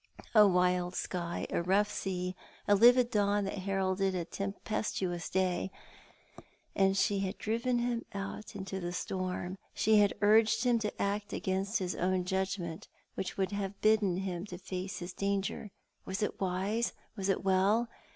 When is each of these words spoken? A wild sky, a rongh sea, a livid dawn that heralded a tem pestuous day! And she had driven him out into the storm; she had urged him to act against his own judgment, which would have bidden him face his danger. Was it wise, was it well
A 0.33 0.47
wild 0.47 0.95
sky, 0.95 1.45
a 1.51 1.61
rongh 1.61 1.85
sea, 1.85 2.35
a 2.67 2.73
livid 2.73 3.11
dawn 3.11 3.43
that 3.45 3.59
heralded 3.59 4.15
a 4.15 4.25
tem 4.25 4.55
pestuous 4.65 5.29
day! 5.29 5.69
And 6.75 6.97
she 6.97 7.19
had 7.19 7.37
driven 7.37 7.77
him 7.77 8.05
out 8.11 8.55
into 8.55 8.79
the 8.79 8.93
storm; 8.93 9.59
she 9.75 9.99
had 9.99 10.15
urged 10.21 10.63
him 10.63 10.79
to 10.79 10.99
act 10.99 11.33
against 11.33 11.77
his 11.77 11.95
own 11.95 12.25
judgment, 12.25 12.87
which 13.13 13.37
would 13.37 13.51
have 13.51 13.79
bidden 13.79 14.17
him 14.17 14.47
face 14.47 14.97
his 14.97 15.13
danger. 15.13 15.69
Was 16.03 16.23
it 16.23 16.41
wise, 16.41 16.93
was 17.15 17.29
it 17.29 17.43
well 17.43 17.87